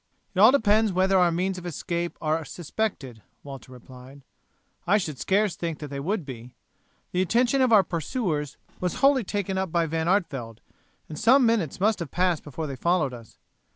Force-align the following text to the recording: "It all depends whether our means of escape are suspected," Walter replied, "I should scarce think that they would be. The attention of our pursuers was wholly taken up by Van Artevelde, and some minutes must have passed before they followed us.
"It 0.33 0.39
all 0.39 0.51
depends 0.51 0.91
whether 0.91 1.19
our 1.19 1.31
means 1.31 1.59
of 1.59 1.65
escape 1.67 2.17
are 2.19 2.43
suspected," 2.43 3.21
Walter 3.43 3.71
replied, 3.71 4.23
"I 4.87 4.97
should 4.97 5.19
scarce 5.19 5.55
think 5.55 5.77
that 5.77 5.89
they 5.89 5.99
would 5.99 6.25
be. 6.25 6.55
The 7.11 7.21
attention 7.21 7.61
of 7.61 7.71
our 7.71 7.83
pursuers 7.83 8.57
was 8.79 9.01
wholly 9.05 9.23
taken 9.23 9.59
up 9.59 9.71
by 9.71 9.85
Van 9.85 10.07
Artevelde, 10.07 10.59
and 11.07 11.19
some 11.19 11.45
minutes 11.45 11.79
must 11.79 11.99
have 11.99 12.09
passed 12.09 12.43
before 12.43 12.65
they 12.65 12.75
followed 12.75 13.13
us. 13.13 13.37